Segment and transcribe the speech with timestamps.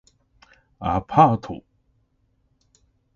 [0.79, 1.61] アパート